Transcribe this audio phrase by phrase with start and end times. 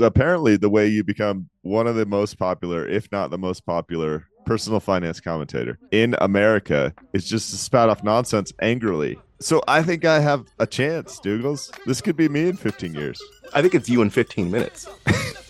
[0.00, 4.26] apparently the way you become one of the most popular, if not the most popular
[4.46, 9.18] personal finance commentator in America is just to spout off nonsense angrily.
[9.40, 11.70] So I think I have a chance, Douglas.
[11.86, 13.20] This could be me in 15 years.
[13.52, 14.88] I think it's you in 15 minutes.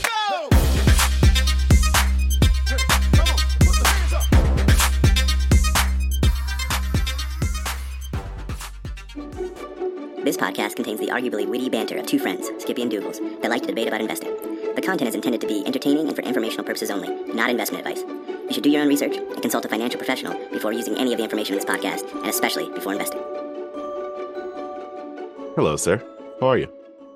[10.29, 13.63] This podcast contains the arguably witty banter of two friends, Skippy and Doogles, that like
[13.63, 14.37] to debate about investing.
[14.75, 18.05] The content is intended to be entertaining and for informational purposes only, not investment advice.
[18.47, 21.17] You should do your own research and consult a financial professional before using any of
[21.17, 23.23] the information in this podcast, and especially before investing.
[25.57, 25.97] Hello, sir.
[26.43, 26.71] How are you?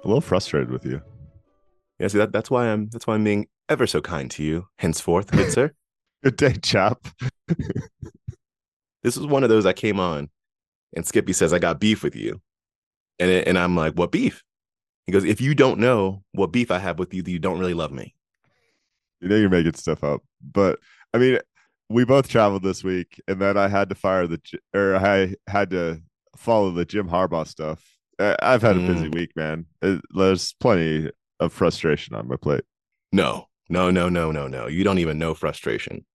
[0.05, 1.03] A little frustrated with you.
[1.99, 4.69] Yeah, see that that's why I'm that's why I'm being ever so kind to you.
[4.79, 5.73] Henceforth, good sir.
[6.25, 7.09] Good day, chap.
[9.03, 10.31] this was one of those I came on,
[10.97, 12.41] and Skippy says I got beef with you,
[13.19, 14.43] and and I'm like, what beef?
[15.07, 17.75] He goes, if you don't know what beef I have with you, you don't really
[17.75, 18.15] love me.
[19.21, 20.79] You know you're making stuff up, but
[21.15, 21.39] I mean,
[21.89, 24.41] we both traveled this week, and then I had to fire the
[24.75, 26.01] or I had to
[26.37, 27.85] follow the Jim Harbaugh stuff.
[28.19, 29.15] I've had a busy Mm.
[29.15, 29.67] week, man.
[30.15, 31.11] There's plenty
[31.41, 32.63] of frustration on my plate.
[33.11, 34.69] No, no, no, no, no, no.
[34.69, 36.07] You don't even know frustration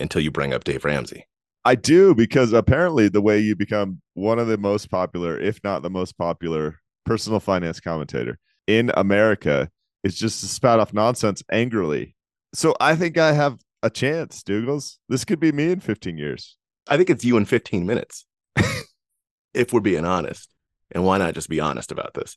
[0.00, 1.26] until you bring up Dave Ramsey.
[1.64, 5.82] I do because apparently the way you become one of the most popular, if not
[5.82, 9.70] the most popular, personal finance commentator in America
[10.02, 12.14] is just to spout off nonsense angrily.
[12.54, 14.98] So I think I have a chance, Douglas.
[15.08, 16.56] This could be me in 15 years.
[16.88, 18.26] I think it's you in 15 minutes.
[19.54, 20.50] if we're being honest.
[20.92, 22.36] And why not just be honest about this?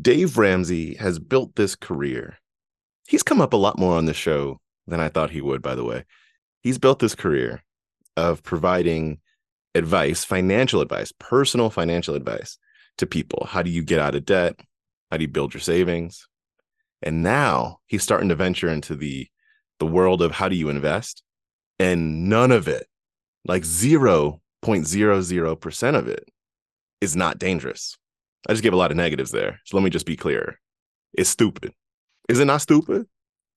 [0.00, 2.38] Dave Ramsey has built this career.
[3.06, 5.74] He's come up a lot more on the show than I thought he would, by
[5.74, 6.04] the way.
[6.62, 7.62] He's built this career
[8.18, 9.20] of providing
[9.76, 12.58] advice, financial advice, personal financial advice
[12.98, 13.46] to people.
[13.48, 14.58] How do you get out of debt?
[15.10, 16.28] How do you build your savings?
[17.00, 19.28] And now he's starting to venture into the
[19.78, 21.22] the world of how do you invest?
[21.78, 22.88] And none of it,
[23.44, 26.28] like 0.00% of it,
[27.00, 27.96] is not dangerous.
[28.48, 29.60] I just gave a lot of negatives there.
[29.64, 30.58] So let me just be clear.
[31.12, 31.72] It's stupid.
[32.28, 33.06] Is it not stupid?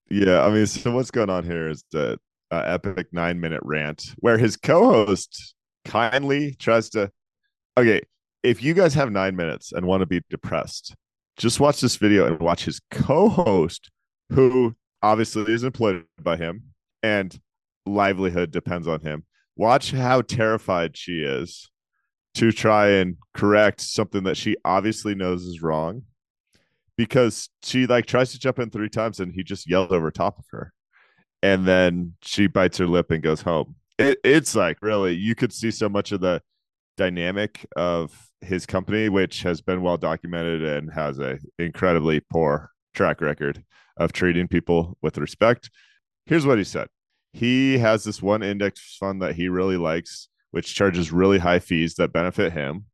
[0.08, 2.20] Yeah, I mean, so what's going on here is the
[2.52, 5.54] uh, epic nine minute rant where his co-host
[5.84, 7.10] kindly tries to.
[7.78, 8.02] Okay,
[8.42, 10.94] if you guys have nine minutes and want to be depressed,
[11.38, 13.90] just watch this video and watch his co-host,
[14.30, 16.62] who obviously is employed by him
[17.02, 17.40] and
[17.86, 19.24] livelihood depends on him.
[19.56, 21.70] Watch how terrified she is
[22.34, 26.02] to try and correct something that she obviously knows is wrong
[26.96, 30.38] because she like tries to jump in three times and he just yelled over top
[30.38, 30.72] of her
[31.42, 35.52] and then she bites her lip and goes home it, it's like really you could
[35.52, 36.42] see so much of the
[36.96, 43.20] dynamic of his company which has been well documented and has a incredibly poor track
[43.20, 43.64] record
[43.96, 45.70] of treating people with respect
[46.26, 46.88] here's what he said
[47.32, 51.94] he has this one index fund that he really likes which charges really high fees
[51.94, 52.84] that benefit him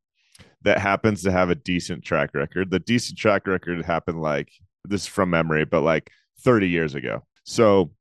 [0.63, 2.71] that happens to have a decent track record.
[2.71, 4.51] The decent track record happened like
[4.85, 6.11] this is from memory, but like
[6.41, 7.25] 30 years ago.
[7.45, 7.93] So,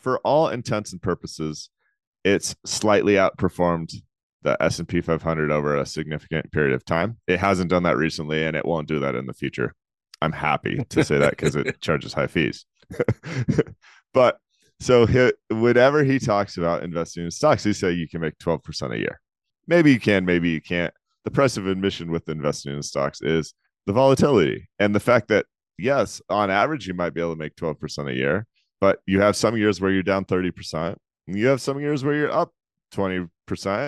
[0.00, 1.70] for all intents and purposes,
[2.24, 3.94] it's slightly outperformed
[4.42, 7.18] the S&P 500 over a significant period of time.
[7.26, 9.74] It hasn't done that recently and it won't do that in the future.
[10.20, 12.64] I'm happy to say that because it charges high fees.
[14.14, 14.38] but
[14.80, 18.94] so he, whenever he talks about investing in stocks, he say you can make 12%
[18.94, 19.20] a year.
[19.66, 20.94] Maybe you can, maybe you can't.
[21.24, 23.54] The price of admission with investing in stocks is
[23.86, 25.46] the volatility and the fact that
[25.78, 28.46] yes, on average you might be able to make 12% a year,
[28.80, 30.96] but you have some years where you're down 30%,
[31.26, 32.52] and you have some years where you're up
[32.94, 33.28] 20%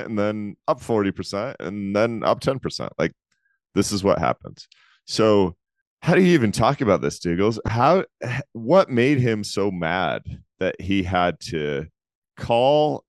[0.04, 2.90] and then up 40% and then up 10%.
[2.98, 3.12] Like
[3.74, 4.68] this is what happens.
[5.06, 5.56] So
[6.02, 7.58] how do you even talk about this, Douglas?
[7.66, 8.04] How
[8.52, 10.22] what made him so mad
[10.58, 11.86] that he had to
[12.36, 13.04] call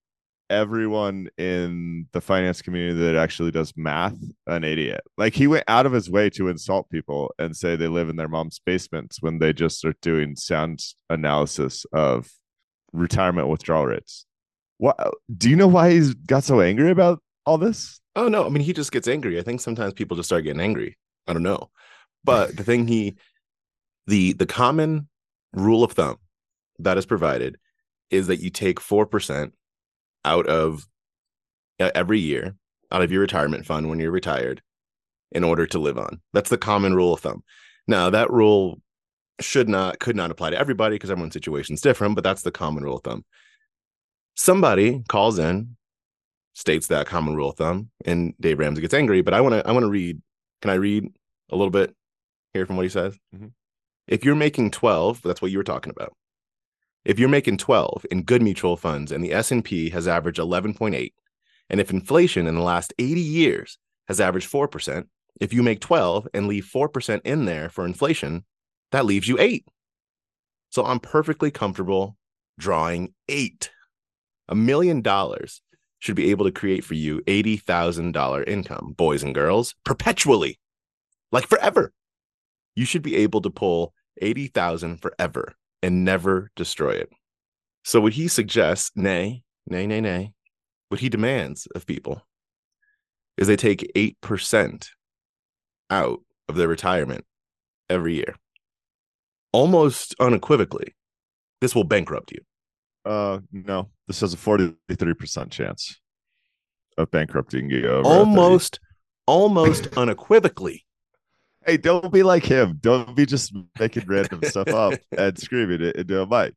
[0.51, 5.01] everyone in the finance community that actually does math an idiot?
[5.17, 8.17] Like he went out of his way to insult people and say they live in
[8.17, 12.30] their mom's basements when they just are doing sound analysis of
[12.94, 14.25] retirement withdrawal rates.
[14.77, 15.00] What
[15.36, 18.00] do you know why he's got so angry about all this?
[18.15, 19.39] Oh no, I mean he just gets angry.
[19.39, 20.98] I think sometimes people just start getting angry.
[21.27, 21.69] I don't know.
[22.24, 23.15] But the thing he
[24.07, 25.07] the the common
[25.53, 26.18] rule of thumb
[26.80, 27.57] that is provided
[28.09, 29.51] is that you take 4%
[30.25, 30.85] out of
[31.79, 32.56] uh, every year
[32.91, 34.62] out of your retirement fund when you're retired
[35.31, 36.19] in order to live on.
[36.33, 37.44] That's the common rule of thumb.
[37.88, 38.81] Now, that rule
[39.39, 42.51] should not could not apply to everybody because everyone's situation is different, but that's the
[42.51, 43.23] common rule of thumb.
[44.35, 45.75] Somebody calls in,
[46.53, 49.21] states that common rule of thumb, and Dave Ramsey gets angry.
[49.21, 50.21] But I want to I want to read.
[50.62, 51.06] Can I read
[51.50, 51.95] a little bit
[52.53, 53.17] here from what he says?
[53.35, 53.53] Mhm.
[54.07, 56.13] if you're making 12, that's what you were talking about.
[57.03, 61.13] If you're making 12 in good mutual funds and the S&P has averaged 11.8,
[61.69, 65.07] and if inflation in the last 80 years has averaged 4%,
[65.39, 68.45] if you make 12 and leave 4% in there for inflation,
[68.92, 69.65] that leaves you 8.
[70.69, 72.18] So I'm perfectly comfortable
[72.59, 73.71] drawing 8.
[74.50, 75.62] A million dollars
[75.98, 80.59] should be able to create for you $80,000 income, boys and girls, perpetually.
[81.31, 81.94] Like forever.
[82.75, 87.10] You should be able to pull 80,000 forever and never destroy it.
[87.83, 90.33] So, what he suggests, nay, nay, nay, nay,
[90.89, 92.22] what he demands of people
[93.38, 94.88] is they take 8%
[95.89, 97.25] out of their retirement
[97.89, 98.36] every year.
[99.51, 100.95] Almost unequivocally,
[101.60, 102.39] this will bankrupt you.
[103.04, 106.00] Uh, no, this has a 43% chance
[106.98, 107.88] of bankrupting you.
[107.88, 108.80] over a 30 Almost,
[109.25, 110.86] almost unequivocally.
[111.66, 112.80] Hey, don't be like him.
[112.81, 116.56] Don't be just making random stuff up and screaming it into a mic.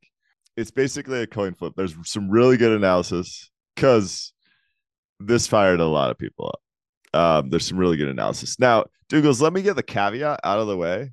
[0.56, 1.74] It's basically a coin flip.
[1.76, 4.32] There's some really good analysis because
[5.20, 7.20] this fired a lot of people up.
[7.20, 8.58] Um, there's some really good analysis.
[8.58, 11.12] Now, Douglas, let me get the caveat out of the way.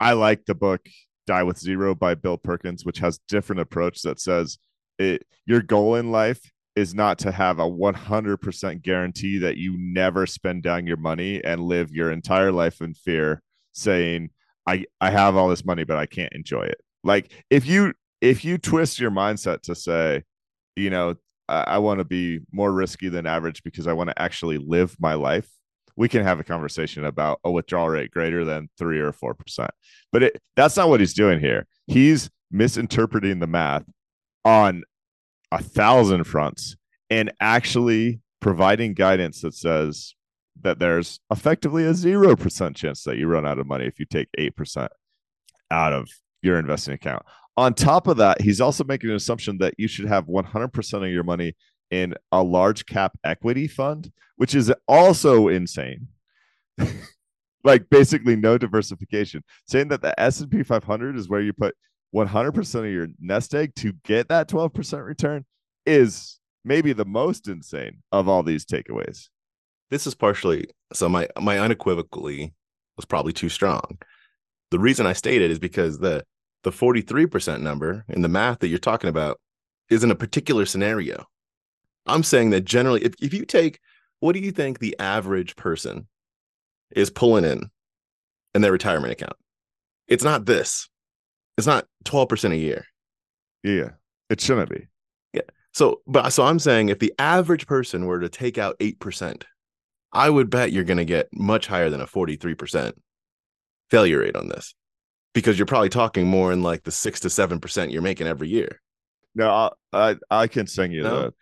[0.00, 0.80] I like the book
[1.26, 4.58] Die with Zero by Bill Perkins, which has different approach that says
[4.98, 6.40] it your goal in life
[6.76, 11.62] is not to have a 100% guarantee that you never spend down your money and
[11.62, 13.42] live your entire life in fear
[13.72, 14.30] saying
[14.66, 16.80] I I have all this money but I can't enjoy it.
[17.02, 20.24] Like if you if you twist your mindset to say,
[20.74, 21.16] you know,
[21.48, 24.96] I, I want to be more risky than average because I want to actually live
[24.98, 25.48] my life,
[25.96, 29.68] we can have a conversation about a withdrawal rate greater than 3 or 4%.
[30.12, 31.66] But it, that's not what he's doing here.
[31.86, 33.84] He's misinterpreting the math
[34.44, 34.82] on
[35.52, 36.76] a thousand fronts
[37.10, 40.14] and actually providing guidance that says
[40.62, 44.28] that there's effectively a 0% chance that you run out of money if you take
[44.38, 44.88] 8%
[45.70, 46.08] out of
[46.42, 47.24] your investing account.
[47.56, 51.10] On top of that, he's also making an assumption that you should have 100% of
[51.10, 51.54] your money
[51.90, 56.08] in a large cap equity fund, which is also insane.
[57.64, 59.42] like basically no diversification.
[59.66, 61.74] Saying that the S&P 500 is where you put
[62.14, 65.44] 100% of your nest egg to get that 12% return
[65.84, 69.28] is maybe the most insane of all these takeaways.
[69.90, 72.54] This is partially so my my unequivocally
[72.96, 73.98] was probably too strong.
[74.70, 76.24] The reason I stated is because the
[76.64, 79.38] the 43% number in the math that you're talking about
[79.88, 81.24] is in a particular scenario.
[82.06, 83.78] I'm saying that generally, if, if you take
[84.20, 86.08] what do you think the average person
[86.90, 87.70] is pulling in
[88.54, 89.36] in their retirement account?
[90.08, 90.88] It's not this.
[91.56, 92.84] It's not 12% a year.
[93.62, 93.90] Yeah,
[94.30, 94.88] it shouldn't be.
[95.32, 95.42] Yeah.
[95.72, 99.42] So, but so I'm saying if the average person were to take out 8%,
[100.12, 102.92] I would bet you're going to get much higher than a 43%
[103.90, 104.74] failure rate on this
[105.34, 108.80] because you're probably talking more in like the 6 to 7% you're making every year.
[109.34, 111.10] No, I I, I can send you No?
[111.22, 111.34] the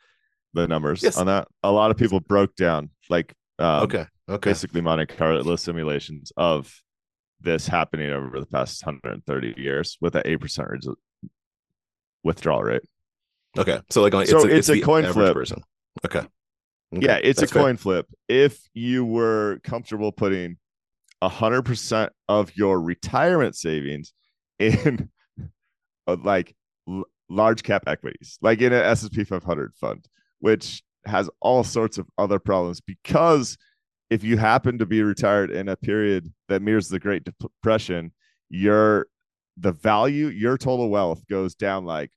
[0.54, 1.16] the numbers Yes.
[1.16, 1.48] on that.
[1.62, 4.06] A lot of people broke down like um, okay.
[4.28, 4.50] Okay.
[4.50, 6.74] basically Monte Carlo simulations of
[7.44, 10.94] this happening over the past 130 years with an 8%
[12.22, 12.82] withdrawal rate.
[13.56, 13.80] Okay.
[13.90, 15.34] So like it's So a, it's a coin flip.
[15.34, 15.62] person.
[16.04, 16.20] Okay.
[16.94, 17.62] Okay, yeah, it's that's a fair.
[17.62, 18.06] coin flip.
[18.28, 20.58] If you were comfortable putting
[21.22, 24.12] 100% of your retirement savings
[24.58, 25.08] in
[26.06, 26.54] uh, like
[26.88, 30.06] l- large cap equities, like in an S&P 500 fund,
[30.40, 33.56] which has all sorts of other problems because
[34.14, 38.12] if you happen to be retired in a period that mirrors the Great Depression,
[38.48, 39.08] your
[39.56, 42.12] the value, your total wealth goes down like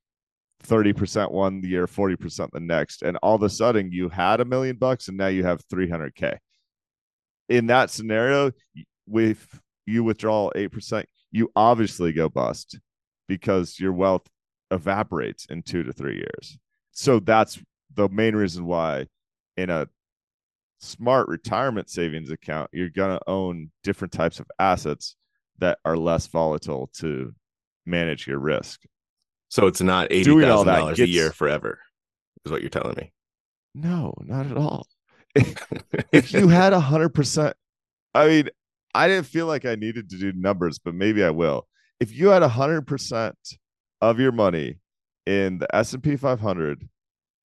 [0.62, 3.02] 30% one year, 40% the next.
[3.02, 6.38] And all of a sudden you had a million bucks and now you have 300K.
[7.48, 8.52] In that scenario,
[9.08, 12.78] with you withdraw 8%, you obviously go bust
[13.26, 14.26] because your wealth
[14.70, 16.58] evaporates in two to three years.
[16.92, 17.58] So that's
[17.92, 19.06] the main reason why
[19.56, 19.88] in a
[20.78, 25.16] smart retirement savings account, you're going to own different types of assets
[25.58, 27.34] that are less volatile to
[27.84, 28.82] manage your risk.
[29.48, 31.80] So it's not eighty thousand dollars a year forever,
[32.44, 33.12] is what you're telling me.
[33.74, 34.86] No, not at all.
[36.12, 37.56] if you had a hundred percent,
[38.14, 38.48] I mean,
[38.94, 41.66] I didn't feel like I needed to do numbers, but maybe I will.
[41.98, 43.36] If you had a hundred percent
[44.00, 44.78] of your money
[45.26, 46.88] in the S and P 500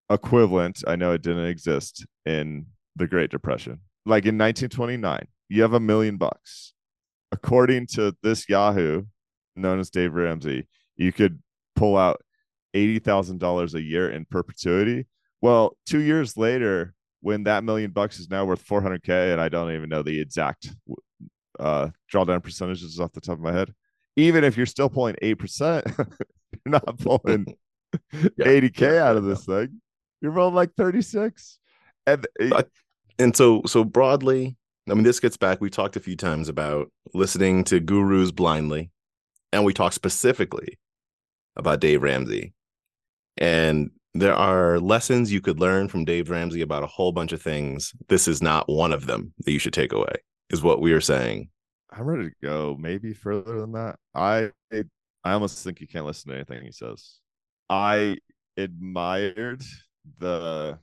[0.10, 5.74] equivalent, I know it didn't exist in the Great Depression, like in 1929, you have
[5.74, 6.74] a million bucks.
[7.32, 9.04] According to this Yahoo,
[9.56, 10.68] known as Dave Ramsey,
[10.98, 11.42] you could
[11.76, 12.22] pull out
[12.74, 15.08] eighty thousand dollars a year in perpetuity.
[15.42, 19.72] Well, two years later, when that million bucks is now worth 400k, and I don't
[19.72, 20.70] even know the exact
[21.60, 23.74] uh, drawdown percentages off the top of my head,
[24.16, 27.46] even if you're still pulling 8%, you're not pulling
[28.14, 29.82] Yeah, 80K yeah, out of yeah, this thing.
[30.22, 31.60] You're rolling like 36.
[32.08, 32.70] And eh, But-
[33.20, 34.56] and so so broadly
[34.90, 38.90] i mean this gets back we talked a few times about listening to gurus blindly
[39.52, 40.80] and we talked specifically
[41.56, 42.54] about dave ramsey
[43.38, 47.42] and there are lessons you could learn from dave ramsey about a whole bunch of
[47.42, 50.16] things this is not one of them that you should take away
[50.50, 51.50] is what we are saying
[51.94, 53.98] I'm ready to go maybe further than that.
[54.16, 57.18] I I almost think you can't listen to anything he says.
[57.70, 58.18] I
[58.56, 59.62] admired
[60.20, 60.80] the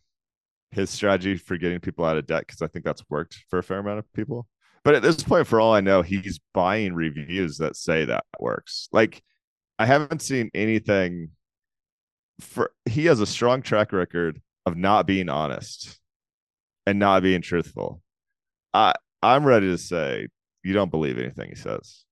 [0.71, 3.63] his strategy for getting people out of debt because I think that's worked for a
[3.63, 4.47] fair amount of people.
[4.85, 8.89] But at this point, for all I know, he's buying reviews that say that works.
[8.93, 9.23] Like
[9.79, 11.31] I haven't seen anything
[12.41, 15.99] for he has a strong track record of not being honest
[16.87, 18.03] and not being truthful.
[18.73, 20.29] I I'm ready to say
[20.63, 22.05] you don't believe anything he says.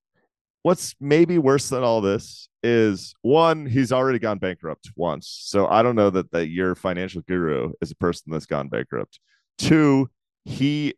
[0.67, 5.29] What's maybe worse than all this is one, he's already gone bankrupt once.
[5.45, 9.21] So I don't know that, that your financial guru is a person that's gone bankrupt.
[9.59, 10.11] Two,
[10.45, 10.95] he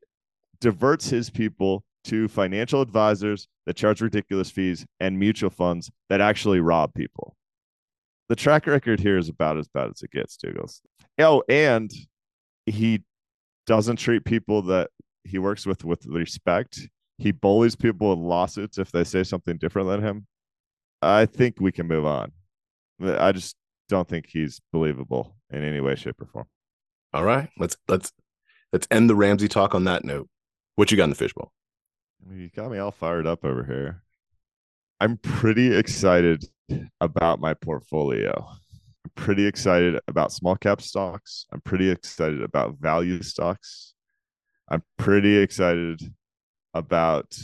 [0.63, 6.61] diverts his people to financial advisors that charge ridiculous fees and mutual funds that actually
[6.61, 7.37] rob people.
[8.31, 10.81] The track record here is about as bad as it gets, Douglas.
[11.19, 11.91] Oh, and
[12.65, 13.03] he
[13.67, 14.89] doesn't treat people that
[15.25, 16.89] he works with with respect.
[17.19, 20.27] He bullies people with lawsuits if they say something different than him.
[21.03, 22.33] I think we can move on.
[23.03, 23.57] I just
[23.89, 26.47] don't think he's believable in any way, shape, or form.
[27.15, 28.13] all right let's let's
[28.73, 30.29] let's end the ramsey talk on that note
[30.77, 31.53] what you got in the fishbowl
[32.31, 34.03] You got me all fired up over here.
[35.01, 36.45] I'm pretty excited
[37.01, 38.47] about my portfolio.
[39.05, 41.47] I'm pretty excited about small cap stocks.
[41.53, 43.95] I'm pretty excited about value stocks.
[44.69, 46.13] I'm pretty excited
[46.79, 47.37] about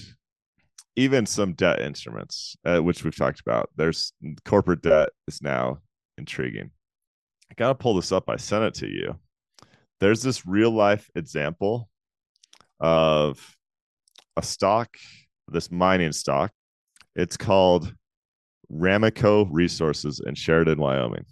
[0.97, 3.69] even some debt instruments, uh, which we've talked about.
[3.77, 4.13] There's
[4.45, 5.79] corporate debt is now
[6.17, 6.71] intriguing.
[7.51, 8.31] I got to pull this up.
[8.31, 9.17] I sent it to you.
[10.01, 11.89] There's this real life example
[12.81, 13.57] of
[14.37, 14.97] a stock,
[15.49, 16.53] this mining stock.
[17.17, 17.93] It's called
[18.73, 21.25] Ramaco Resources in Sheridan, Wyoming.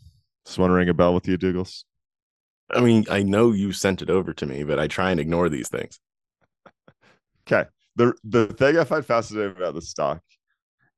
[0.46, 1.84] Just want to ring a bell with you, Douglas.
[2.70, 5.48] i mean i know you sent it over to me but i try and ignore
[5.48, 6.00] these things
[7.46, 7.68] Okay.
[7.96, 10.22] The the thing I find fascinating about the stock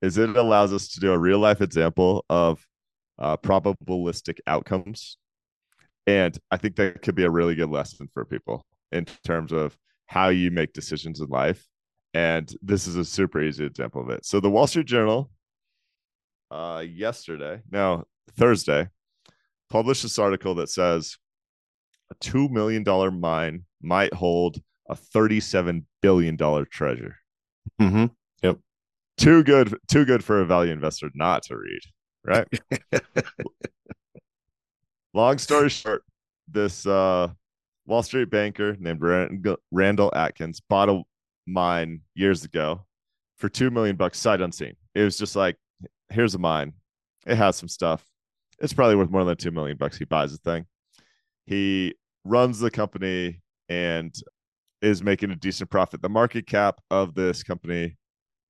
[0.02, 2.64] is it allows us to do a real life example of
[3.18, 5.18] uh, probabilistic outcomes,
[6.06, 9.76] and I think that could be a really good lesson for people in terms of
[10.06, 11.66] how you make decisions in life.
[12.12, 14.24] And this is a super easy example of it.
[14.24, 15.30] So the Wall Street Journal,
[16.50, 18.04] uh, yesterday, no
[18.36, 18.88] Thursday,
[19.68, 21.16] published this article that says
[22.12, 27.16] a two million dollar mine might hold a thirty-seven billion dollar treasure.
[27.80, 28.06] mm-hmm.
[28.42, 28.58] Yep.
[29.16, 31.80] Too good, too good for a value investor not to read,
[32.24, 32.46] right?
[35.14, 36.02] Long story short,
[36.48, 37.28] this uh,
[37.86, 41.02] Wall Street banker named Rand- Randall Atkins bought a
[41.46, 42.84] mine years ago
[43.36, 44.74] for two million bucks, sight unseen.
[44.94, 45.56] It was just like,
[46.08, 46.72] here's a mine.
[47.26, 48.04] It has some stuff.
[48.58, 49.96] It's probably worth more than two million bucks.
[49.96, 50.66] He buys the thing.
[51.46, 54.14] He runs the company and
[54.84, 56.02] is making a decent profit.
[56.02, 57.96] The market cap of this company,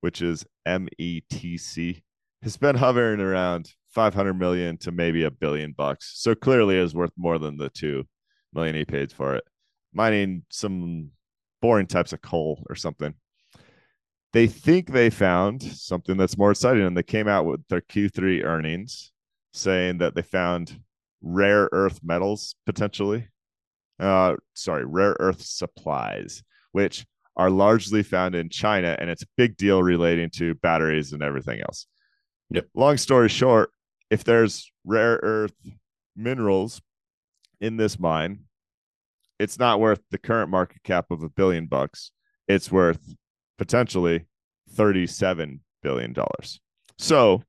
[0.01, 2.03] which is METC,
[2.43, 6.13] has been hovering around 500 million to maybe a billion bucks.
[6.17, 8.05] So clearly is worth more than the 2
[8.53, 9.45] million he paid for it.
[9.93, 11.11] Mining some
[11.63, 13.15] boring types of coal or something.
[14.33, 18.43] They think they found something that's more exciting and they came out with their Q3
[18.43, 19.13] earnings
[19.53, 20.81] saying that they found
[21.23, 23.29] rare earth metals potentially.
[23.99, 29.57] Uh sorry, rare earth supplies, which are largely found in China and it's a big
[29.57, 31.87] deal relating to batteries and everything else.
[32.51, 32.69] Yep.
[32.75, 33.71] Long story short,
[34.11, 35.55] if there's rare earth
[36.15, 36.81] minerals
[37.61, 38.41] in this mine,
[39.41, 42.13] it's not worth the current market cap of a billion bucks.
[42.47, 43.15] It's worth
[43.59, 44.27] potentially
[44.71, 46.61] 37 billion dollars.
[46.99, 47.43] So,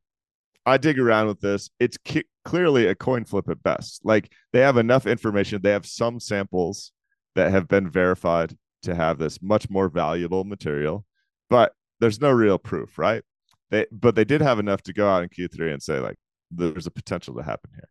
[0.66, 1.70] I dig around with this.
[1.80, 4.06] It's ki- clearly a coin flip at best.
[4.06, 6.92] Like they have enough information, they have some samples
[7.36, 11.06] that have been verified to have this much more valuable material,
[11.50, 13.24] but there's no real proof, right?
[13.72, 16.18] They but they did have enough to go out in Q3 and say like
[16.52, 17.90] there's a potential to happen here.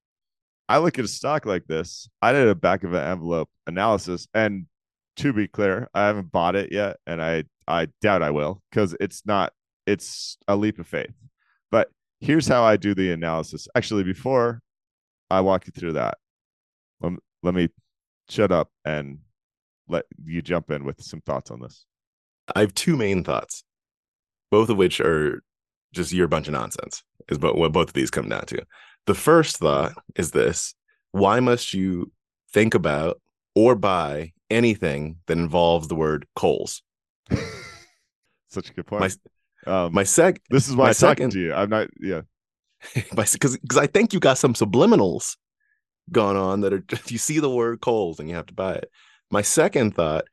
[0.69, 2.09] I look at a stock like this.
[2.23, 4.67] I did a back of an envelope analysis, and
[5.17, 8.97] to be clear, I haven't bought it yet, and I I doubt I will because
[9.01, 9.53] it's not.
[9.87, 11.15] It's a leap of faith.
[12.25, 13.69] Here's how I do the analysis.
[13.75, 14.62] Actually, before
[15.31, 16.16] I walk you through that,
[17.00, 17.12] let,
[17.43, 17.69] let me
[18.31, 19.19] shut up and
[19.88, 21.85] let you jump in with some thoughts on this.
[22.57, 23.62] I have two main thoughts,
[24.50, 25.43] both of which are
[25.93, 28.64] just you're bunch of nonsense is what, what both of these come down to
[29.07, 30.75] the first thought is this
[31.12, 32.11] why must you
[32.52, 33.21] think about
[33.54, 36.83] or buy anything that involves the word coals
[38.49, 39.00] Such a good point.
[39.00, 39.11] my
[39.66, 41.54] um, my sec this is why my I talking second- to you.
[41.54, 41.88] I'm not.
[42.00, 42.23] Yeah.
[43.11, 45.37] because because I think you got some subliminals
[46.12, 48.90] going on that are you see the word Coles and you have to buy it.
[49.30, 50.25] My second thought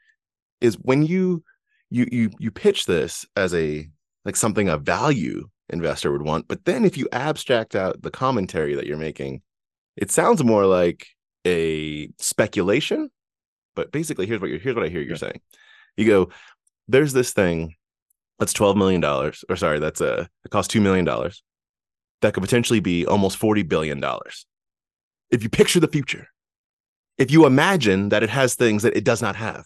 [0.59, 1.43] is when you
[1.89, 3.87] you you you pitch this as a
[4.25, 8.75] like something a value investor would want, but then if you abstract out the commentary
[8.75, 9.41] that you're making,
[9.95, 11.07] it sounds more like
[11.47, 13.09] a speculation.
[13.75, 15.17] But basically, here's what you're here's what I hear you're Yeah.
[15.17, 15.41] saying.
[15.95, 16.29] You go,
[16.89, 17.75] there's this thing
[18.41, 21.43] that's twelve million dollars, or sorry, that's a it costs two million dollars
[22.21, 24.03] that could potentially be almost $40 billion.
[25.31, 26.27] If you picture the future,
[27.17, 29.65] if you imagine that it has things that it does not have,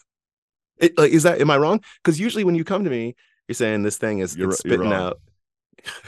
[0.77, 1.81] it, like, is that, am I wrong?
[2.01, 3.13] Because usually when you come to me,
[3.49, 5.13] you're saying this thing is You're- it's you're spitting wrong.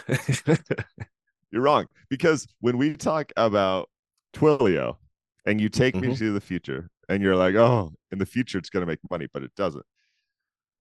[0.07, 0.57] out.
[1.51, 3.89] You're wrong because when we talk about
[4.33, 4.97] Twilio
[5.45, 6.17] and you take me Mhm.
[6.17, 9.27] to the future and you're like, oh, in the future it's going to make money,
[9.33, 9.86] but it doesn't.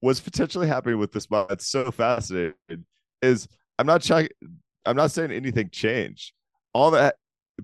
[0.00, 2.55] What's potentially happening with this model that's so fascinating
[3.23, 3.49] is
[3.79, 4.29] I'm not trying,
[4.85, 6.33] I'm not saying anything changed.
[6.73, 7.17] All that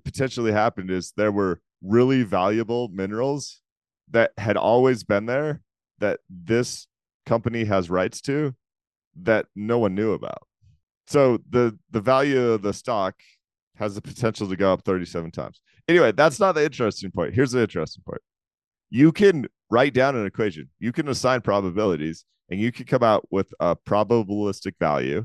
[0.04, 3.60] potentially happened is there were really valuable minerals
[4.10, 5.60] that had always been there
[5.98, 6.86] that this
[7.26, 8.54] company has rights to
[9.22, 10.42] that no one knew about.
[11.06, 13.14] So the the value of the stock
[13.76, 15.60] has the potential to go up 37 times.
[15.88, 17.34] Anyway, that's not the interesting point.
[17.34, 18.20] Here's the interesting point.
[18.90, 20.68] You can write down an equation.
[20.78, 25.24] You can assign probabilities and you can come out with a probabilistic value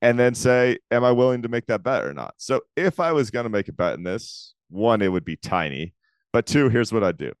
[0.00, 2.34] and then say, am I willing to make that bet or not?
[2.38, 5.36] So if I was going to make a bet in this, one, it would be
[5.36, 5.94] tiny.
[6.32, 7.32] But two, here's what I'd do.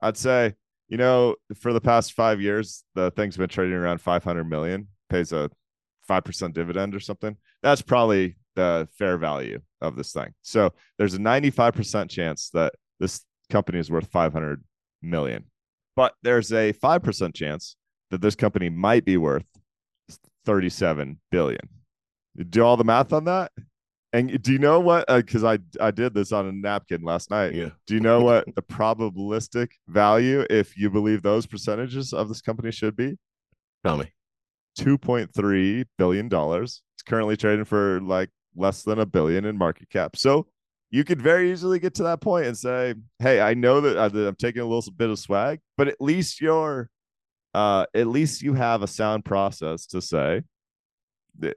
[0.00, 0.54] I'd say,
[0.88, 5.30] you know, for the past five years, the thing's been trading around 500 million, pays
[5.32, 5.50] a
[6.08, 7.36] 5% dividend or something.
[7.62, 10.32] That's probably the fair value of this thing.
[10.40, 14.64] So there's a 95% chance that this company is worth 500
[15.02, 15.44] million.
[15.96, 17.76] But there's a 5% chance
[18.10, 19.46] that this company might be worth
[20.44, 21.68] 37 billion.
[22.50, 23.50] Do all the math on that?
[24.12, 25.04] And do you know what?
[25.08, 27.54] Uh, because I I did this on a napkin last night.
[27.54, 27.70] yeah.
[27.86, 32.70] Do you know what the probabilistic value, if you believe those percentages of this company
[32.70, 33.16] should be?
[33.84, 34.12] Tell me.
[34.78, 36.30] $2.3 billion.
[36.32, 40.16] It's currently trading for like less than a billion in market cap.
[40.16, 40.46] So
[40.90, 44.08] you could very easily get to that point and say, hey, I know that, uh,
[44.08, 46.88] that I'm taking a little bit of swag, but at least you're,
[47.54, 50.42] uh, at least you have a sound process to say,
[51.38, 51.56] that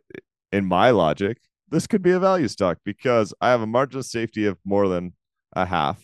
[0.51, 1.37] in my logic,
[1.69, 4.87] this could be a value stock because I have a margin of safety of more
[4.87, 5.13] than
[5.53, 6.03] a half.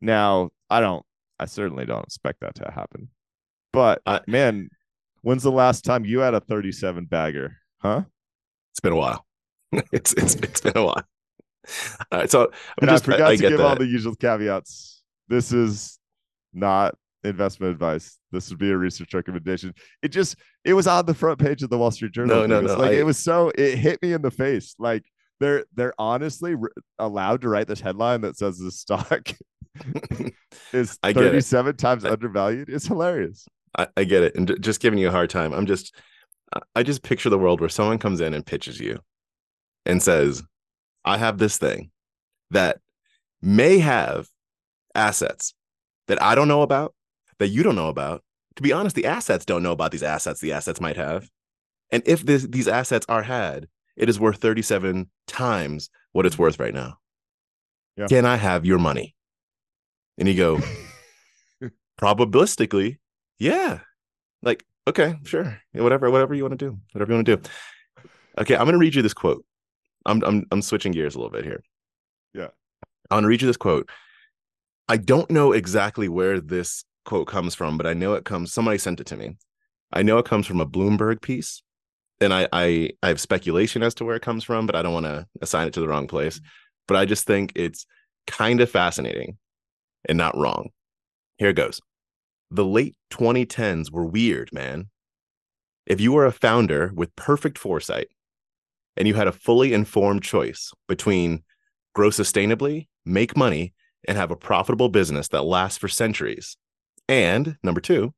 [0.00, 1.04] Now, I don't,
[1.38, 3.08] I certainly don't expect that to happen.
[3.72, 4.68] But I- man,
[5.22, 7.56] when's the last time you had a 37 bagger?
[7.78, 8.02] Huh?
[8.72, 9.24] It's been a while.
[9.92, 11.04] it's, it's, it's been a while.
[12.12, 12.30] All right.
[12.30, 12.48] So I'm
[12.82, 13.66] And just, I forgot I, to get give that.
[13.66, 15.02] all the usual caveats.
[15.28, 15.98] This is
[16.52, 18.18] not investment advice.
[18.32, 19.74] This would be a research recommendation.
[20.02, 22.36] It just it was on the front page of the Wall Street Journal.
[22.36, 24.74] No, no, no, Like I- it was so it hit me in the face.
[24.78, 25.04] Like
[25.40, 29.30] they're they're honestly r- allowed to write this headline that says the stock
[30.72, 31.28] is I get it.
[31.30, 32.68] 37 times I- undervalued.
[32.68, 33.46] It's hilarious.
[33.76, 34.34] I, I get it.
[34.36, 35.52] And ju- just giving you a hard time.
[35.52, 35.94] I'm just,
[36.54, 38.98] I- I just picture the world where someone comes in and pitches you
[39.86, 40.42] and says,
[41.08, 41.90] I have this thing
[42.50, 42.80] that
[43.40, 44.28] may have
[44.94, 45.54] assets
[46.06, 46.94] that I don't know about,
[47.38, 48.22] that you don't know about.
[48.56, 51.28] To be honest, the assets don't know about these assets the assets might have.
[51.90, 56.60] And if this, these assets are had, it is worth 37 times what it's worth
[56.60, 56.98] right now.
[57.96, 58.06] Yeah.
[58.06, 59.14] Can I have your money?
[60.18, 60.60] And you go,
[62.00, 62.98] probabilistically,
[63.38, 63.80] yeah.
[64.42, 65.60] Like, okay, sure.
[65.72, 66.78] Whatever, whatever you want to do.
[66.92, 67.42] Whatever you want to do.
[68.38, 69.44] Okay, I'm gonna read you this quote.
[70.08, 71.62] I'm I'm I'm switching gears a little bit here.
[72.34, 72.48] Yeah.
[73.10, 73.88] I'm gonna read you this quote.
[74.88, 78.78] I don't know exactly where this quote comes from, but I know it comes somebody
[78.78, 79.36] sent it to me.
[79.92, 81.62] I know it comes from a Bloomberg piece.
[82.20, 84.94] And I I I have speculation as to where it comes from, but I don't
[84.94, 86.38] want to assign it to the wrong place.
[86.38, 86.48] Mm-hmm.
[86.88, 87.86] But I just think it's
[88.26, 89.36] kind of fascinating
[90.08, 90.70] and not wrong.
[91.36, 91.80] Here it goes.
[92.50, 94.88] The late 2010s were weird, man.
[95.86, 98.08] If you were a founder with perfect foresight
[98.98, 101.44] and you had a fully informed choice between
[101.94, 103.72] grow sustainably, make money,
[104.06, 106.56] and have a profitable business that lasts for centuries,
[107.08, 108.12] and number two,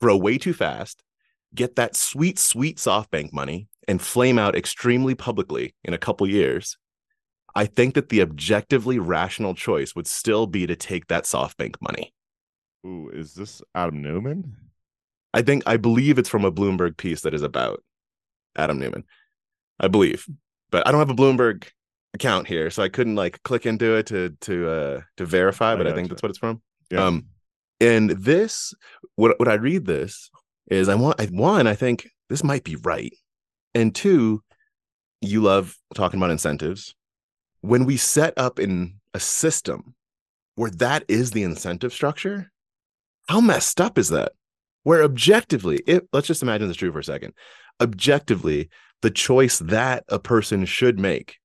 [0.00, 1.02] grow way too fast,
[1.54, 6.76] get that sweet, sweet SoftBank money, and flame out extremely publicly in a couple years,
[7.54, 12.12] I think that the objectively rational choice would still be to take that SoftBank money.
[12.86, 14.56] Ooh, is this Adam Neumann?
[15.32, 17.82] I think I believe it's from a Bloomberg piece that is about
[18.56, 19.04] Adam Neumann.
[19.78, 20.26] I believe,
[20.70, 21.64] but I don't have a Bloomberg
[22.14, 25.72] account here, so I couldn't like click into it to to uh to verify.
[25.72, 26.14] I But I, think gotcha.
[26.14, 26.62] that's what it's from.
[26.90, 27.04] Yeah.
[27.04, 27.26] Um,
[27.80, 28.74] and this,
[29.16, 30.30] what what I read this
[30.70, 33.12] is, I want I one, I think this might be right,
[33.74, 34.42] and two,
[35.20, 36.94] you love talking about incentives.
[37.60, 39.94] When we set up in a system
[40.54, 42.50] where that is the incentive structure,
[43.28, 44.32] how messed up is that?
[44.84, 47.34] Where objectively, if let's just imagine this true for a second,
[47.80, 48.70] objectively,
[49.06, 51.36] the choice that a person should make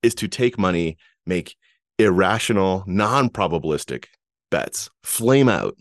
[0.00, 0.96] is to take money,
[1.26, 1.56] make
[1.98, 4.04] irrational, non-probabilistic
[4.48, 5.76] bets, flame out,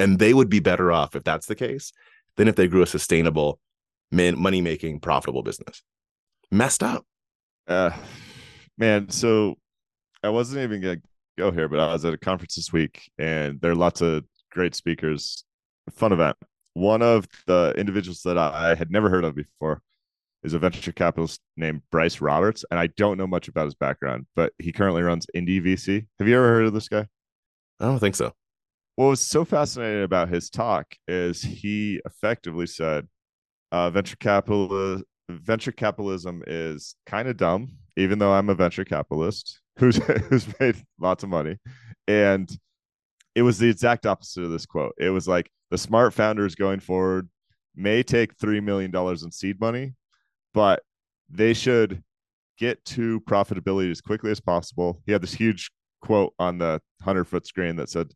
[0.00, 1.92] and they would be better off if that's the case
[2.38, 3.60] than if they grew a sustainable,
[4.10, 5.82] money-making, profitable business.
[6.50, 7.04] Messed up.
[7.68, 7.90] Uh,
[8.78, 9.56] man, so
[10.22, 11.02] I wasn't even gonna
[11.36, 14.24] go here, but I was at a conference this week, and there are lots of
[14.50, 15.44] great speakers.
[15.90, 16.38] Fun event.
[16.72, 19.82] One of the individuals that I had never heard of before
[20.44, 24.26] is a venture capitalist named Bryce Roberts, and I don't know much about his background,
[24.34, 26.06] but he currently runs Indie VC.
[26.18, 27.06] Have you ever heard of this guy?
[27.80, 28.32] I don't think so.
[28.96, 33.08] what was so fascinating about his talk is he effectively said
[33.72, 39.60] uh, venture capital venture capitalism is kind of dumb even though i'm a venture capitalist
[39.78, 39.96] who's
[40.28, 41.56] who's made lots of money
[42.06, 42.56] and
[43.34, 46.80] it was the exact opposite of this quote it was like the smart founders going
[46.80, 47.28] forward
[47.74, 49.94] may take $3 million in seed money
[50.54, 50.82] but
[51.30, 52.02] they should
[52.58, 55.70] get to profitability as quickly as possible he had this huge
[56.02, 58.08] quote on the 100 foot screen that said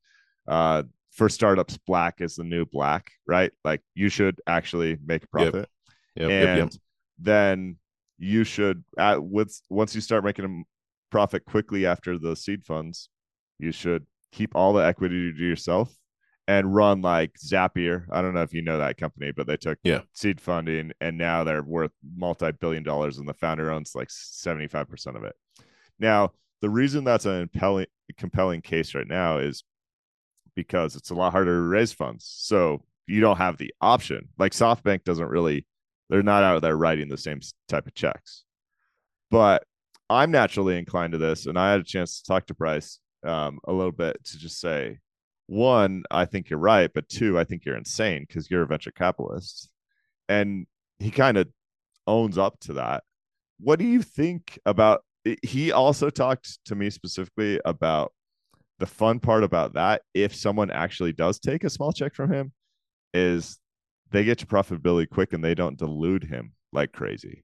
[0.49, 3.51] uh, for startups, black is the new black, right?
[3.65, 5.53] Like you should actually make a Yep.
[5.53, 5.69] profit,
[6.17, 6.73] Yep, and yep, yep.
[7.19, 7.77] then
[8.19, 10.63] you should at with once you start making a
[11.11, 13.09] profit quickly after the seed funds,
[13.59, 15.95] you should keep all the equity to yourself
[16.49, 18.05] and run like Zapier.
[18.11, 20.03] I don't know if you know that company, but they took Yeah.
[20.13, 25.25] seed funding and now they're worth multi-billion dollars and the founder owns like 75% of
[25.25, 25.35] it.
[25.99, 26.33] Now,
[26.63, 29.65] the reason that's an compelling compelling case right now is
[30.55, 32.25] because it's a lot harder to raise funds.
[32.39, 34.29] So you don't have the option.
[34.39, 35.67] Like SoftBank doesn't really,
[36.09, 38.45] they're not out there writing the same type of checks.
[39.31, 39.65] But
[40.09, 43.59] I'm naturally inclined to this, and I had a chance to talk to Bryce um,
[43.65, 45.01] a little bit to just say,
[45.47, 48.91] one, I think you're right, but two, I think you're insane because you're a venture
[48.91, 49.71] capitalist,
[50.29, 50.67] and
[50.99, 51.49] he kind of
[52.07, 53.05] owns up to that.
[53.61, 55.05] What do you think about?
[55.27, 58.13] Eh, he also talked to me specifically about
[58.79, 62.53] the fun part about that, if someone actually does take a small check from him,
[63.15, 63.59] is
[64.11, 67.43] they get to profitability quick and they don't delude him like crazy.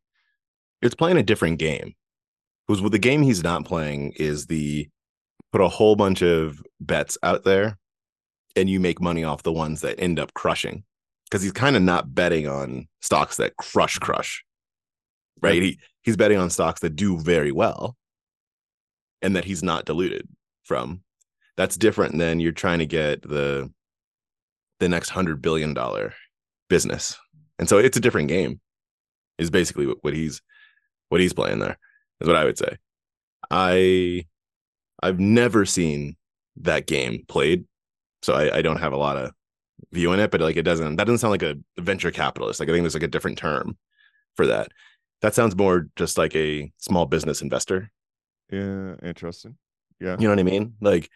[0.82, 1.94] it's playing a different game.
[2.66, 4.88] Because the game he's not playing is the
[5.52, 7.78] put a whole bunch of bets out there
[8.56, 10.84] and you make money off the ones that end up crushing.
[11.24, 14.44] Because he's kind of not betting on stocks that crush crush.
[15.40, 15.62] Right.
[15.62, 17.96] He he's betting on stocks that do very well
[19.22, 20.28] and that he's not diluted
[20.62, 21.02] from.
[21.56, 23.70] That's different than you're trying to get the
[24.80, 26.12] the next hundred billion dollar
[26.68, 27.16] business.
[27.58, 28.60] And so it's a different game,
[29.38, 30.42] is basically what, what he's
[31.08, 31.78] what he's playing there
[32.20, 32.76] is what I would say.
[33.50, 34.26] I
[35.02, 36.16] I've never seen
[36.56, 37.64] that game played,
[38.22, 39.32] so I, I don't have a lot of
[39.90, 40.30] view in it.
[40.30, 42.60] But like it doesn't that doesn't sound like a venture capitalist.
[42.60, 43.76] Like I think there's like a different term
[44.36, 44.68] for that.
[45.20, 47.90] That sounds more just like a small business investor.
[48.50, 49.56] Yeah, interesting.
[50.00, 50.16] Yeah.
[50.18, 50.74] You know what I mean?
[50.80, 51.10] Like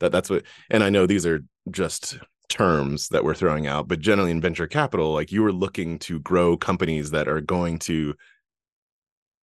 [0.00, 2.18] that that's what and I know these are just
[2.48, 6.18] terms that we're throwing out, but generally in venture capital, like you are looking to
[6.20, 8.14] grow companies that are going to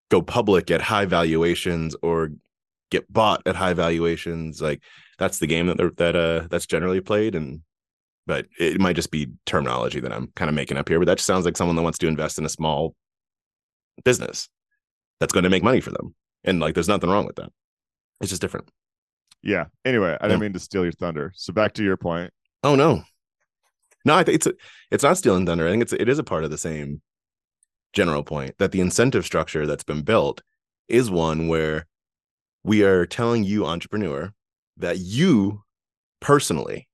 [0.09, 2.31] go public at high valuations or
[2.91, 4.61] get bought at high valuations.
[4.61, 4.81] Like
[5.17, 7.61] that's the game that they're, that uh that's generally played and
[8.27, 11.17] but it might just be terminology that I'm kind of making up here, but that
[11.17, 12.95] just sounds like someone that wants to invest in a small
[14.03, 14.49] business
[15.19, 16.15] that's going to make money for them.
[16.43, 17.51] And like there's nothing wrong with that.
[18.21, 18.67] It's just different.
[19.43, 19.65] Yeah.
[19.83, 21.31] Anyway, I didn't mean to steal your thunder.
[21.35, 22.31] So back to your point.
[22.63, 23.03] Oh no,
[24.05, 24.53] no, I think it's a,
[24.91, 25.67] it's not stealing thunder.
[25.67, 27.01] I think it's it is a part of the same
[27.93, 30.41] general point that the incentive structure that's been built
[30.87, 31.85] is one where
[32.63, 34.33] we are telling you entrepreneur
[34.77, 35.63] that you
[36.19, 36.87] personally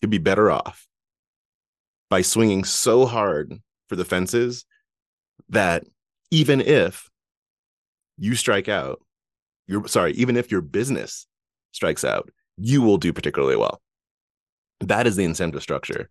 [0.00, 0.86] could be better off
[2.08, 4.64] by swinging so hard for the fences
[5.48, 5.84] that
[6.30, 7.10] even if
[8.18, 9.00] you strike out
[9.66, 11.26] you're sorry even if your business
[11.72, 13.80] strikes out you will do particularly well.
[14.80, 16.10] That is the incentive structure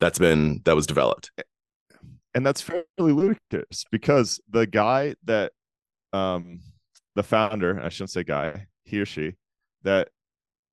[0.00, 1.30] that's been that was developed.
[2.34, 5.52] And that's fairly ludicrous because the guy that
[6.12, 6.60] um
[7.16, 9.34] the founder i shouldn't say guy he or she
[9.82, 10.08] that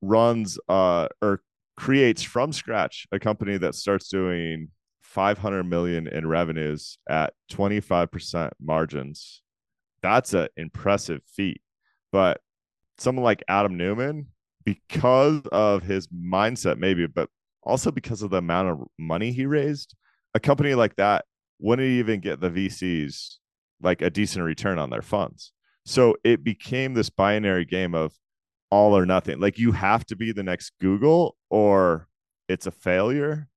[0.05, 1.41] runs uh or
[1.77, 4.69] creates from scratch a company that starts doing
[5.01, 9.41] 500 million in revenues at 25% margins.
[10.01, 11.61] That's an impressive feat.
[12.11, 12.41] But
[12.97, 14.27] someone like Adam Neumann,
[14.63, 17.29] because of his mindset, maybe, but
[17.63, 19.95] also because of the amount of money he raised,
[20.33, 21.25] a company like that
[21.59, 23.35] wouldn't even get the VCs
[23.81, 25.53] like a decent return on their funds.
[25.85, 28.13] So it became this binary game of
[28.75, 29.39] all or nothing.
[29.39, 32.07] Like you have to be the next Google or
[32.49, 33.47] it's a failure.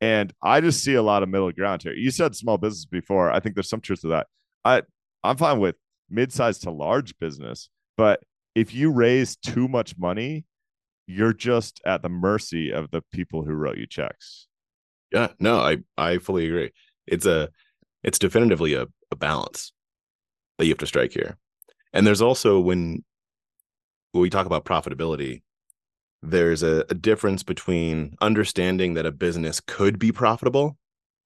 [0.00, 1.94] And I just see a lot of middle ground here.
[1.94, 3.30] You said small business before.
[3.30, 4.26] I think there's some truth to that.
[4.64, 4.82] I
[5.22, 5.76] I'm fine with
[6.08, 8.20] mid-sized to large business, but
[8.54, 10.46] if you raise too much money,
[11.06, 14.48] you're just at the mercy of the people who wrote you checks.
[15.12, 16.72] Yeah, no, I I fully agree.
[17.06, 17.50] It's a
[18.02, 19.72] it's definitively a, a balance
[20.58, 21.36] that you have to strike here.
[21.92, 23.04] And there's also when
[24.12, 25.42] when we talk about profitability,
[26.22, 30.76] there's a, a difference between understanding that a business could be profitable,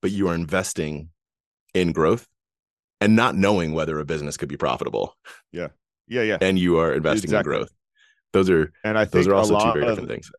[0.03, 1.11] but you are investing
[1.75, 2.29] in growth
[3.01, 5.17] and not knowing whether a business could be profitable.
[5.53, 5.69] Yeah.
[6.07, 6.23] Yeah.
[6.23, 6.39] Yeah.
[6.41, 7.55] And you are investing exactly.
[7.55, 7.73] in growth.
[8.33, 10.31] Those are and I think those are also two very different things.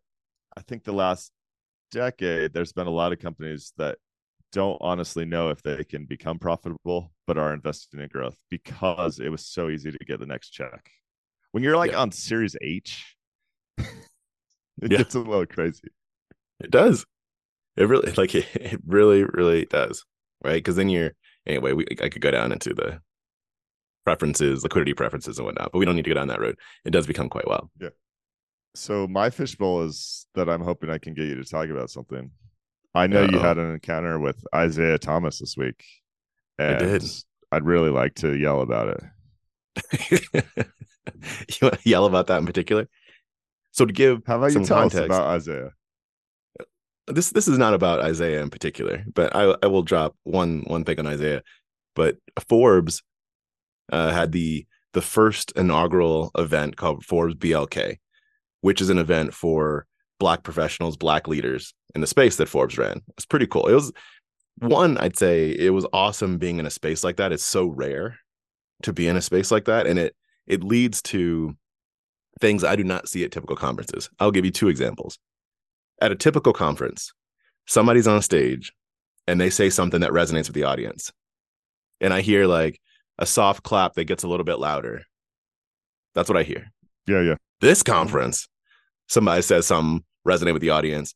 [0.57, 1.31] I think the last
[1.91, 3.97] decade, there's been a lot of companies that
[4.51, 9.29] don't honestly know if they can become profitable, but are investing in growth because it
[9.29, 10.89] was so easy to get the next check.
[11.55, 11.99] When you're like yeah.
[11.99, 13.15] on Series H,
[13.77, 13.85] it
[14.81, 14.97] yeah.
[14.97, 15.87] gets a little crazy.
[16.59, 17.05] It does.
[17.77, 20.03] It really like it, it really, really does.
[20.43, 20.61] Right.
[20.61, 21.13] Cause then you're
[21.47, 22.99] anyway, we I could go down into the
[24.03, 26.57] preferences, liquidity preferences and whatnot, but we don't need to go down that road.
[26.83, 27.71] It does become quite well.
[27.79, 27.91] Yeah.
[28.73, 32.31] So my fishbowl is that I'm hoping I can get you to talk about something.
[32.93, 33.31] I know Uh-oh.
[33.31, 35.85] you had an encounter with Isiah Thomas this week.
[36.59, 37.05] And I did.
[37.53, 38.99] I'd really like to yell about
[40.03, 40.67] it.
[41.49, 42.87] you want to yell about that in particular?
[43.71, 45.71] So to give how about some you tell context, about Isiah?
[47.07, 50.83] This this is not about Isiah in particular, but I I will drop one one
[50.83, 51.41] thing on Isiah.
[51.95, 53.03] But Forbes
[53.91, 57.97] uh, had the the first inaugural event called Forbes BLK,
[58.61, 59.85] which is an event for
[60.19, 63.01] black professionals, black leaders in the space that Forbes ran.
[63.17, 63.67] It's pretty cool.
[63.67, 63.91] It was
[64.59, 67.31] one, I'd say it was awesome being in a space like that.
[67.31, 68.19] It's so rare
[68.83, 69.85] to be in a space like that.
[69.87, 70.15] And it
[70.47, 71.55] it leads to
[72.41, 74.09] things I do not see at typical conferences.
[74.19, 75.17] I'll give you two examples.
[76.01, 77.13] At a typical conference,
[77.65, 78.73] somebody's on stage
[79.27, 81.11] and they say something that resonates with the audience.
[82.01, 82.79] And I hear like
[83.17, 85.03] a soft clap that gets a little bit louder.
[86.13, 86.71] That's what I hear.
[87.07, 87.35] Yeah, yeah.
[87.61, 88.47] This conference,
[89.07, 91.13] somebody says something resonate with the audience.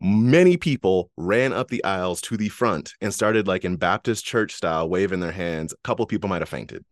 [0.00, 4.52] Many people ran up the aisles to the front and started like in Baptist church
[4.52, 5.72] style, waving their hands.
[5.72, 6.84] A couple people might have fainted.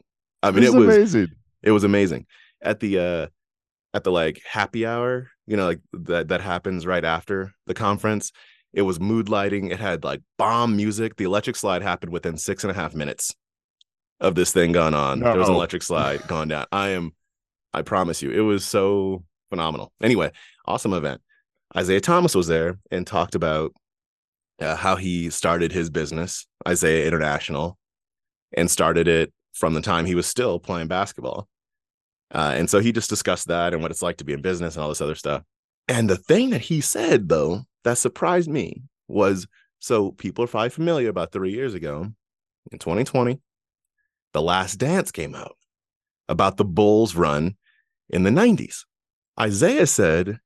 [0.42, 1.28] I mean, it was amazing.
[1.66, 2.24] It was amazing.
[2.62, 3.26] At the uh
[3.92, 8.32] at the like happy hour, you know, like that that happens right after the conference.
[8.72, 9.68] It was mood lighting.
[9.68, 11.16] It had like bomb music.
[11.16, 13.34] The electric slide happened within six and a half minutes
[14.20, 15.22] of this thing going on.
[15.22, 15.30] Uh-oh.
[15.30, 16.66] There was an electric slide going down.
[16.72, 17.12] I am,
[17.72, 19.92] I promise you, it was so phenomenal.
[20.02, 20.30] Anyway,
[20.66, 21.20] awesome event.
[21.76, 23.72] Isiah Thomas was there and talked about
[24.60, 27.76] uh, how he started his business, Isiah International,
[28.52, 31.48] and started it from the time he was still playing basketball.
[32.32, 34.74] Uh, and so he just discussed that and what it's like to be in business
[34.74, 35.42] and all this other stuff.
[35.88, 39.46] And the thing that he said, though, that surprised me was
[39.78, 42.10] so people are probably familiar about three years ago
[42.72, 43.38] in 2020,
[44.32, 45.56] The Last Dance came out
[46.28, 47.56] about the Bulls run
[48.10, 48.84] in the 90s.
[49.40, 50.40] Isiah said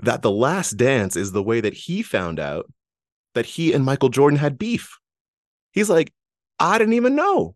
[0.00, 2.70] that The Last Dance is the way that he found out
[3.34, 4.98] that he and Michael Jordan had beef.
[5.72, 6.12] He's like,
[6.58, 7.54] I didn't even know.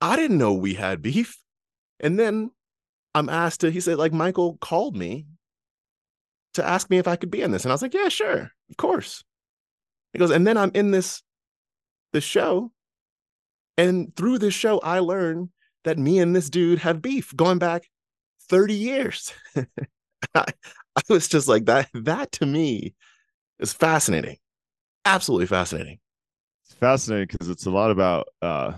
[0.00, 1.36] I didn't know we had beef.
[2.00, 2.50] And then
[3.14, 5.26] I'm asked to, he said, like, Michael called me
[6.54, 7.64] to ask me if I could be in this.
[7.64, 9.22] And I was like, yeah, sure, of course.
[10.12, 11.22] He goes, and then I'm in this,
[12.12, 12.72] this show.
[13.76, 15.50] And through this show, I learned
[15.84, 17.84] that me and this dude have beef going back
[18.48, 19.32] 30 years.
[20.34, 20.44] I,
[20.96, 22.94] I was just like, that, that to me
[23.58, 24.38] is fascinating.
[25.04, 25.98] Absolutely fascinating.
[26.64, 28.72] It's fascinating because it's a lot about uh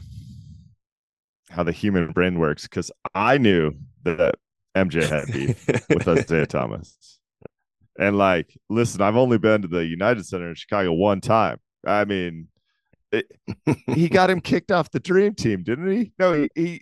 [1.52, 3.72] how the human brain works because I knew
[4.04, 4.36] that
[4.74, 7.20] MJ had beef with Isiah Thomas.
[7.98, 11.58] And like, listen, I've only been to the United Center in Chicago one time.
[11.86, 12.48] I mean,
[13.10, 13.30] it,
[13.94, 16.12] he got him kicked off the dream team, didn't he?
[16.18, 16.80] No, he, he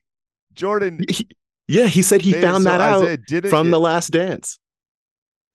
[0.55, 1.05] Jordan.
[1.09, 1.29] He,
[1.67, 4.59] yeah, he said he found so that out from the last dance.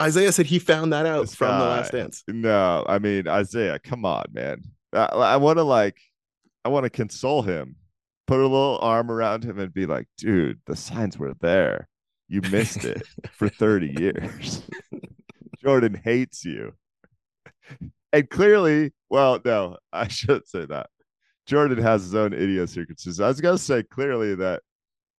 [0.06, 2.24] Isiah said he found that out from guy, the last dance.
[2.28, 4.62] No, I mean, Isiah, come on, man.
[4.92, 5.98] I, I want to like,
[6.66, 7.78] I want to console him
[8.28, 11.88] put a little arm around him and be like, dude, the signs were there.
[12.28, 14.64] You missed it for 30 years.
[15.64, 16.74] Jordan hates you.
[18.14, 20.88] And clearly, well, no, I shouldn't say that.
[21.46, 23.20] Jordan has his own idiosyncrasies.
[23.20, 24.64] I was gonna say clearly that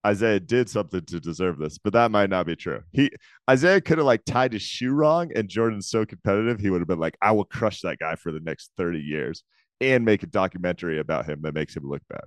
[0.06, 2.80] Isiah did something to deserve this, but that might not be true.
[2.92, 3.10] He
[3.50, 6.88] Isiah could have like tied his shoe wrong, and Jordan's so competitive, he would have
[6.88, 9.42] been like, I will crush that guy for the next 30 years
[9.80, 12.24] and make a documentary about him that makes him look bad.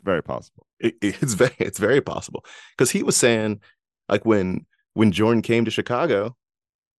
[0.00, 0.66] It's very possible.
[0.78, 2.44] It, it's very it's very possible.
[2.76, 3.60] Because he was saying,
[4.08, 6.36] like when when Jordan came to Chicago,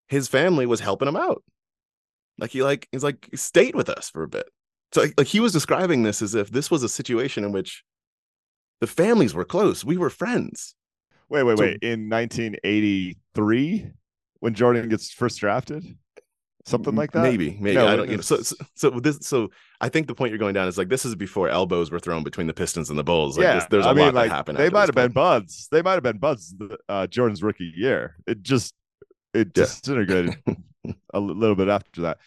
[0.06, 1.42] his family was helping him out.
[2.38, 4.48] Like he like he's like he stayed with us for a bit.
[4.92, 7.82] So like, like he was describing this as if this was a situation in which
[8.80, 9.84] the families were close.
[9.84, 10.74] We were friends.
[11.28, 11.82] Wait, wait, So- wait.
[11.82, 13.90] In 1983,
[14.40, 15.84] when Jordan gets first drafted,
[16.66, 17.22] something like that.
[17.22, 17.74] Maybe, maybe.
[17.76, 18.08] No, I don't.
[18.10, 19.18] You know, so, so, so this.
[19.22, 19.50] So
[19.82, 22.22] I think the point you're going down is like this is before elbows were thrown
[22.22, 23.36] between the Pistons and the Bulls.
[23.36, 24.58] Like yeah, this, there's a I mean, lot like that happened.
[24.58, 25.68] they might have been buds.
[25.70, 26.54] They might have been buds.
[26.88, 28.16] Uh, Jordan's rookie year.
[28.26, 28.74] It just
[29.34, 29.64] it Yeah.
[29.64, 30.36] disintegrated
[31.14, 32.18] a little bit after that.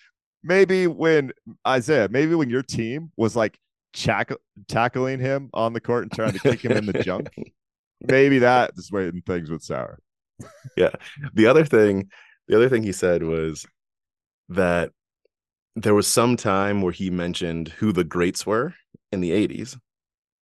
[0.44, 1.32] Maybe when
[1.68, 3.58] Isiah, maybe when your team was like
[3.94, 4.32] chack-
[4.68, 7.30] tackling him on the court and trying to kick him in the junk,
[8.08, 9.98] maybe that is when things would sour.
[10.76, 10.92] Yeah.
[11.34, 12.10] The other thing
[12.50, 13.66] the other thing he said was
[14.50, 14.92] that
[15.76, 18.74] there was some time where he mentioned who the greats were
[19.12, 19.78] in the 80s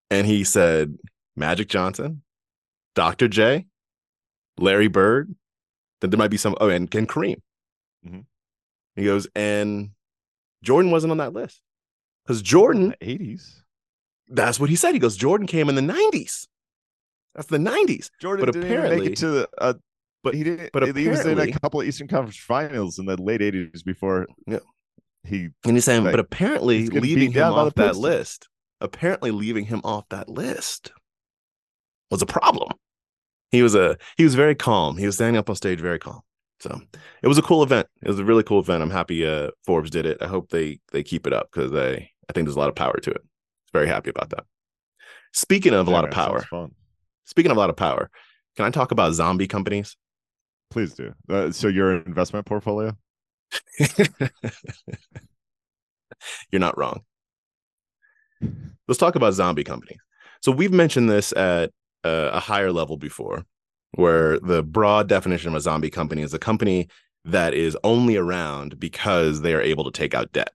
[0.09, 0.97] and he said
[1.35, 2.21] magic johnson
[2.95, 3.65] dr j
[4.57, 5.33] larry bird
[6.01, 7.37] then there might be some oh and, and kareem
[8.05, 8.25] Mhm.
[8.95, 9.91] he goes and
[10.61, 11.61] jordan wasn't on that list
[12.25, 13.61] because jordan In the 80s.
[14.29, 16.47] that's what he said he goes jordan came in the 90s
[17.35, 19.49] that's the 90s Jordan But didn't even make apparently- it to the.
[19.57, 19.73] Uh,
[20.23, 20.69] but- he didn't.
[20.71, 24.27] but he was in a couple of Eastern Conference Finals in the late '80s before.
[24.45, 24.59] Yeah.
[25.23, 28.49] He And he's saying, Like, but apparently leaving him off that list,
[28.81, 30.91] apparently leaving him off that list
[32.11, 32.71] was a problem.
[33.51, 34.97] He was a he was very calm.
[34.97, 36.21] He was standing up on stage very calm.
[36.59, 36.81] So
[37.21, 37.87] it was a cool event.
[38.01, 38.83] It was a really cool event.
[38.83, 40.17] I'm happy uh Forbes did it.
[40.21, 42.75] I hope they they keep it up because they I think there's a lot of
[42.75, 43.21] power to it.
[43.71, 44.45] Very happy about that.
[45.33, 46.45] Speaking of a lot of power,
[47.25, 48.09] speaking of a lot of power,
[48.55, 49.97] can I talk about zombie companies?
[50.69, 51.13] Please do.
[51.29, 52.95] Uh, so your investment portfolio.
[56.51, 57.01] You're not wrong.
[58.87, 59.99] Let's talk about zombie companies.
[60.41, 61.71] So we've mentioned this at
[62.03, 63.45] uh, a higher level before,
[63.93, 66.89] where the broad definition of a zombie company is a company
[67.25, 70.51] that is only around because they are able to take out debt.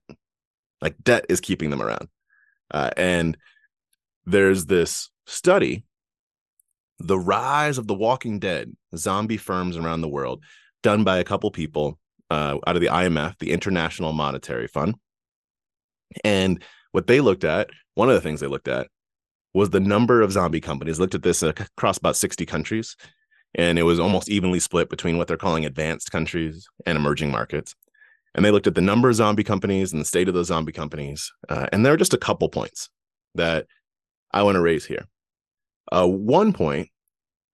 [0.81, 2.07] Like debt is keeping them around.
[2.71, 3.37] Uh, and
[4.25, 5.83] there's this study,
[6.99, 10.43] The Rise of the Walking Dead, zombie firms around the world,
[10.83, 11.97] done by a couple people
[12.29, 14.95] uh, out of the IMF, the International Monetary Fund.
[16.23, 18.87] And what they looked at, one of the things they looked at
[19.53, 20.99] was the number of zombie companies.
[20.99, 22.95] Looked at this across about 60 countries,
[23.55, 27.75] and it was almost evenly split between what they're calling advanced countries and emerging markets.
[28.35, 30.71] And they looked at the number of zombie companies and the state of those zombie
[30.71, 31.31] companies.
[31.47, 32.89] Uh, and there are just a couple points
[33.35, 33.65] that
[34.31, 35.05] I want to raise here.
[35.91, 36.89] Uh, one point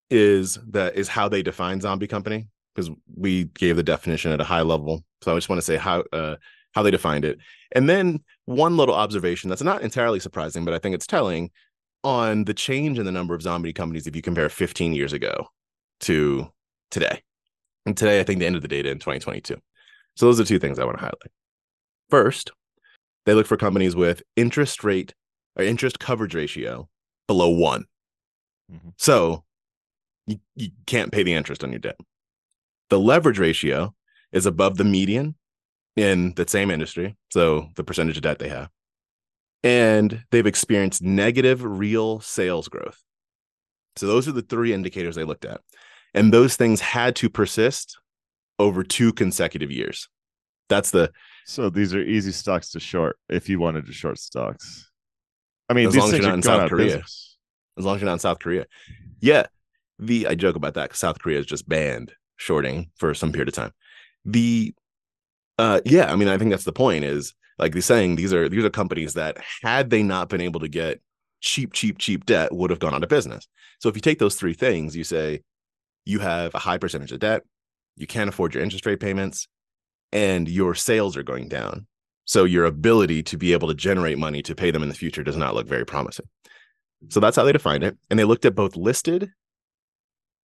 [0.09, 4.45] is that is how they define zombie company because we gave the definition at a
[4.45, 5.03] high level.
[5.21, 6.35] So I just want to say how uh,
[6.73, 7.39] how they defined it,
[7.71, 11.51] and then one little observation that's not entirely surprising, but I think it's telling
[12.03, 15.47] on the change in the number of zombie companies if you compare 15 years ago
[16.01, 16.47] to
[16.91, 17.21] today.
[17.85, 19.57] And today, I think the end of the data in 2022.
[20.15, 21.31] So those are two things I want to highlight.
[22.09, 22.51] First,
[23.25, 25.13] they look for companies with interest rate
[25.55, 26.88] or interest coverage ratio
[27.27, 27.85] below one.
[28.71, 28.93] Mhm.
[28.97, 29.43] So
[30.27, 31.97] you, you can't pay the interest on your debt.
[32.89, 33.93] The leverage ratio
[34.31, 35.35] is above the median
[35.95, 37.15] in the same industry.
[37.31, 38.69] So the percentage of debt they have.
[39.63, 43.01] And they've experienced negative real sales growth.
[43.95, 45.61] So those are the three indicators they looked at.
[46.13, 47.97] And those things had to persist
[48.59, 50.07] over two consecutive years.
[50.69, 51.11] That's the
[51.45, 54.89] So these are easy stocks to short if you wanted to short stocks.
[55.69, 56.97] I mean, As long as you're not in South Korea.
[57.77, 58.65] as long as you're not in South Korea.
[59.19, 59.45] Yeah.
[59.97, 63.49] The I joke about that because South Korea is just banned shorting for some period
[63.49, 63.71] of time.
[64.25, 64.73] The
[65.57, 68.49] uh yeah, I mean, I think that's the point is like they're saying these are
[68.49, 71.01] these are companies that had they not been able to get
[71.41, 73.47] cheap, cheap, cheap debt would have gone out of business.
[73.79, 75.41] So if you take those three things, you say
[76.03, 77.43] you have a high percentage of debt,
[77.95, 79.47] you can't afford your interest rate payments,
[80.11, 81.88] and your sales are going down.
[82.25, 85.23] So your ability to be able to generate money to pay them in the future
[85.23, 86.25] does not look very promising.
[87.09, 87.97] So that's how they defined it.
[88.09, 89.29] And they looked at both listed,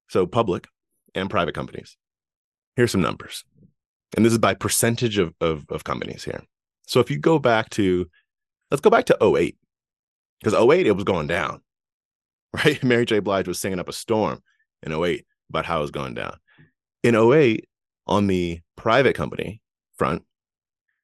[0.08, 0.68] so public
[1.14, 1.96] and private companies.
[2.76, 3.44] Here's some numbers.
[4.16, 6.42] And this is by percentage of, of, of companies here.
[6.86, 8.08] So if you go back to,
[8.70, 9.56] let's go back to 08,
[10.40, 11.60] because 08, it was going down,
[12.52, 12.82] right?
[12.82, 13.20] Mary J.
[13.20, 14.40] Blige was singing up a storm
[14.82, 16.36] in 08 about how it was going down.
[17.02, 17.66] In 08,
[18.06, 19.60] on the private company
[19.96, 20.24] front,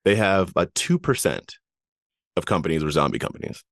[0.05, 1.55] they have about 2%
[2.37, 3.63] of companies were zombie companies.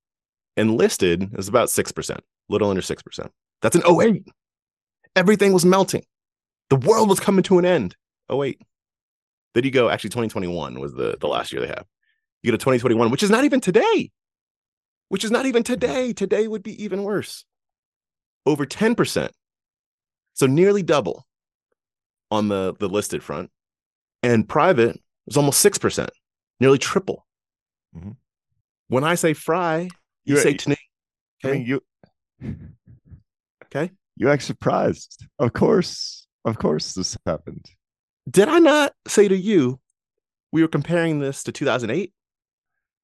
[0.57, 2.19] And listed is about 6%,
[2.49, 3.29] little under 6%.
[3.63, 4.27] That's an 08.
[5.15, 6.05] Everything was melting.
[6.71, 7.97] The world was coming to an end.
[8.29, 8.61] Oh, wait.
[9.55, 11.87] Then you go, actually, 2021 was the, the last year they have.
[12.43, 14.11] You go to 2021, which is not even today,
[15.09, 16.13] which is not even today.
[16.13, 17.45] Today would be even worse.
[18.45, 19.31] Over 10%.
[20.35, 21.27] So nearly double
[22.31, 23.51] on the, the listed front.
[24.23, 26.09] And private was almost 6%,
[26.61, 27.27] nearly triple.
[27.97, 28.17] Mhm.
[28.89, 29.89] When I say fry,
[30.25, 30.57] you You- say.
[31.45, 31.59] I Okay.
[31.59, 31.83] mean, you
[33.67, 33.91] Okay.
[34.17, 35.25] you act surprised.
[35.39, 37.67] Of course, of course, this happened.
[38.31, 39.79] Did I not say to you
[40.53, 42.13] we were comparing this to 2008?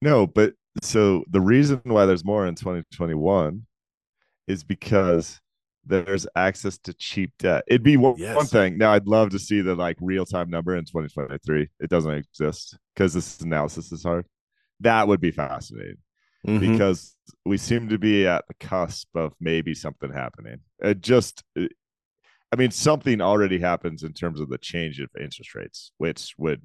[0.00, 3.66] No, but so the reason why there's more in 2021
[4.48, 5.40] is because
[5.84, 7.64] there's access to cheap debt.
[7.66, 8.78] It'd be one, one thing.
[8.78, 11.68] Now, I'd love to see the like real time number in 2023.
[11.80, 14.24] It doesn't exist because this analysis is hard.
[14.80, 15.98] That would be fascinating
[16.46, 16.60] Mhm.
[16.60, 20.58] because we seem to be at the cusp of maybe something happening.
[20.80, 21.44] It just,
[22.52, 26.60] I mean, something already happens in terms of the change of interest rates, which would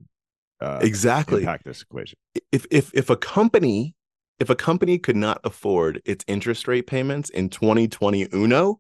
[0.60, 1.40] uh, Exactly.
[1.42, 2.18] impact this equation.
[2.52, 3.96] if if if a company
[4.40, 8.80] if a company could not afford its interest rate payments in 2020 uno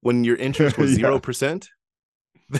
[0.00, 0.96] when your interest was Yeah.
[0.96, 1.68] zero percent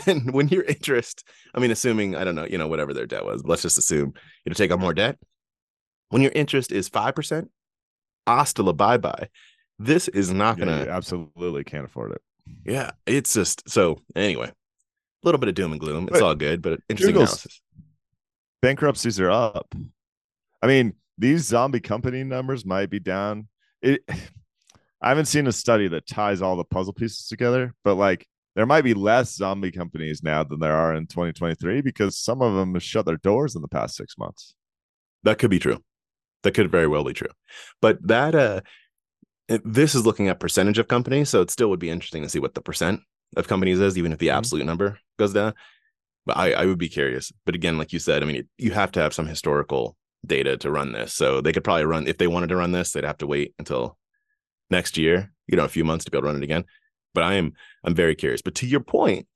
[0.05, 1.23] then when your interest
[1.55, 4.13] i mean assuming i don't know you know whatever their debt was let's just assume
[4.45, 5.17] you take on more debt
[6.09, 7.49] when your interest is five percent
[8.27, 9.27] hasta la bye bye
[9.79, 12.21] this is not gonna you absolutely can't afford it.
[12.65, 14.53] Yeah it's just so anyway a
[15.23, 17.61] little bit of doom and gloom it's But all good but interesting Doogles- analysis
[18.61, 19.73] bankruptcies are up.
[20.61, 23.47] I mean, these zombie company numbers might be down.
[23.81, 24.01] It
[25.01, 28.65] I haven't seen a study that ties all the puzzle pieces together, but like there
[28.65, 32.73] might be less zombie companies now than there are in 2023 because some of them
[32.73, 34.55] have shut their doors in the past six months.
[35.23, 35.77] That could be true.
[36.43, 37.29] That could very well be true.
[37.81, 38.61] But that uh
[39.49, 42.29] it- this is looking at percentage of companies, so it still would be interesting to
[42.29, 43.01] see what the percent
[43.35, 44.37] of companies is, even if the Mhm.
[44.37, 45.53] absolute number goes down.
[46.25, 47.31] But I, I would be curious.
[47.45, 50.57] But again, like you said, I mean, it, you have to have some historical data
[50.57, 51.13] to run this.
[51.13, 53.53] So they could probably run if they wanted to run this, they'd have to wait
[53.57, 53.97] until
[54.69, 56.65] next year, you know, a few months to be able to run it again.
[57.13, 58.41] But I am I'm very curious.
[58.41, 59.27] But to your point,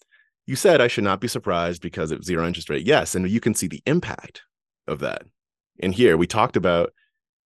[0.45, 2.85] you said I should not be surprised because of zero interest rate.
[2.85, 4.43] Yes, and you can see the impact
[4.87, 5.23] of that.
[5.79, 6.93] And here we talked about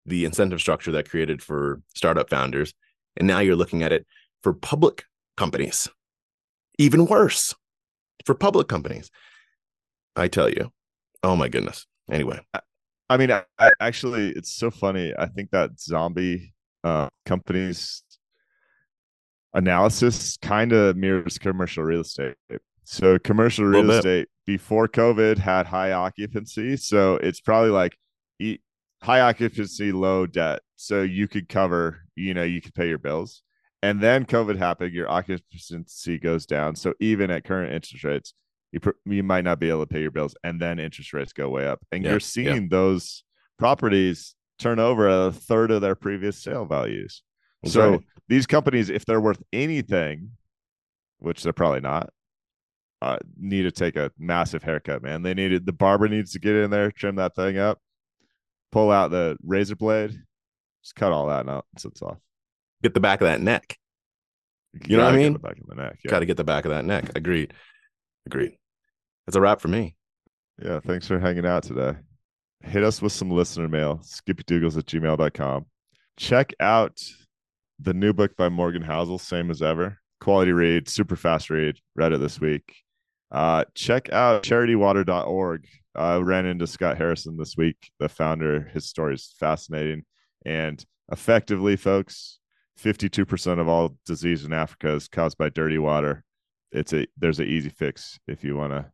[0.07, 2.73] the incentive structure that created for startup founders.
[3.17, 4.07] And now you're looking at it
[4.41, 5.03] for public
[5.35, 5.87] companies.
[6.79, 7.53] Even worse
[8.25, 9.11] for public companies.
[10.15, 10.71] I tell you.
[11.23, 11.85] Oh my goodness.
[12.09, 12.39] Anyway,
[13.09, 15.13] I mean, I, I, actually, it's so funny.
[15.17, 16.53] I think that zombie
[16.83, 18.03] uh, companies
[19.53, 22.35] analysis kind of mirrors commercial real estate.
[22.83, 26.77] So, commercial real estate before COVID had high occupancy.
[26.77, 27.97] So, it's probably like
[29.01, 30.61] high occupancy, low debt.
[30.75, 33.43] So, you could cover, you know, you could pay your bills.
[33.83, 36.75] And then COVID happened, your occupancy goes down.
[36.75, 38.33] So, even at current interest rates,
[38.71, 41.33] you, pr- you might not be able to pay your bills and then interest rates
[41.33, 42.55] go way up and Yeah, you're yeah.
[42.55, 43.23] seeing those
[43.57, 47.23] properties turn over a third of their previous sale values
[47.63, 48.01] That's so right.
[48.27, 50.31] these companies if they're worth anything
[51.19, 52.09] which they're probably not
[53.01, 56.55] uh, need to take a massive haircut man they needed the barber needs to get
[56.55, 57.79] in there trim that thing up
[58.71, 60.11] pull out the razor blade
[60.83, 61.65] just cut all that out.
[61.73, 62.17] nonsense off
[62.83, 63.77] get the back of that neck.
[64.87, 65.33] You know what I mean?
[65.33, 66.11] the back of the neck yeah.
[66.11, 67.11] Got to get the back of that neck.
[67.15, 67.53] Agreed.
[68.25, 68.57] Agreed.
[69.25, 69.95] That's a wrap for me.
[70.61, 71.97] Yeah, thanks for hanging out today.
[72.61, 75.65] Hit us with some listener mail, skippydoogles at gmail.com.
[76.17, 76.99] Check out
[77.79, 79.99] the new book by Morgan Housel, same as ever.
[80.19, 81.79] Quality read, super fast read.
[81.95, 82.75] Read it this week.
[83.31, 85.67] Uh, check out charitywater.org.
[85.97, 88.69] I ran into Scott Harrison this week, the founder.
[88.73, 90.05] His story is fascinating.
[90.45, 92.39] And effectively, folks,
[92.79, 96.23] 52% of all disease in Africa is caused by dirty water.
[96.71, 98.91] It's a there's an easy fix if you want to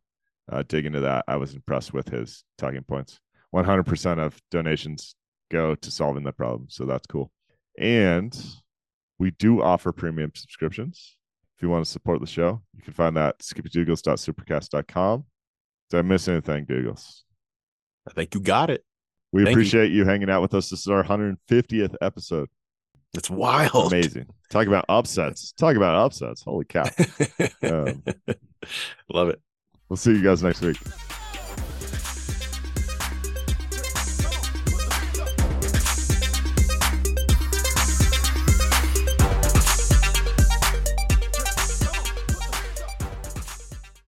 [0.50, 1.24] uh, dig into that.
[1.28, 3.20] I was impressed with his talking points.
[3.54, 5.14] 100% of donations
[5.50, 6.66] go to solving the problem.
[6.70, 7.30] So that's cool.
[7.78, 8.34] And
[9.18, 11.16] we do offer premium subscriptions.
[11.56, 15.24] If you want to support the show, you can find that at skippydoogles.supercast.com.
[15.94, 17.22] Did I miss anything, Douglas?
[18.10, 18.84] I think you got it.
[19.30, 19.60] We Thank you.
[19.60, 20.04] appreciate you.
[20.04, 20.70] hanging out with us.
[20.70, 22.48] This is our 150th episode.
[23.16, 23.92] It's wild.
[23.92, 24.26] Amazing.
[24.50, 25.52] Talk about upsets.
[25.52, 26.42] Talk about upsets.
[26.42, 26.88] Holy cow.
[27.62, 28.02] Um,
[29.08, 29.40] Love it.
[29.88, 30.78] we'll see you guys next week.